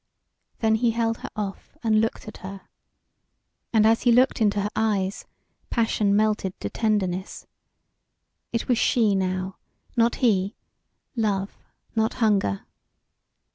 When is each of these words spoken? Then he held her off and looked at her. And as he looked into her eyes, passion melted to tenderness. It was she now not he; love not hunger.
Then 0.61 0.73
he 0.81 0.89
held 0.89 1.19
her 1.19 1.29
off 1.35 1.77
and 1.83 2.01
looked 2.01 2.27
at 2.27 2.37
her. 2.37 2.61
And 3.71 3.85
as 3.85 4.01
he 4.01 4.11
looked 4.11 4.41
into 4.41 4.61
her 4.61 4.71
eyes, 4.75 5.27
passion 5.69 6.15
melted 6.15 6.59
to 6.59 6.71
tenderness. 6.71 7.45
It 8.51 8.67
was 8.67 8.79
she 8.79 9.13
now 9.13 9.57
not 9.95 10.15
he; 10.15 10.55
love 11.15 11.55
not 11.95 12.15
hunger. 12.15 12.65